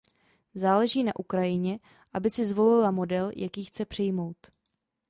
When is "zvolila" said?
2.45-2.91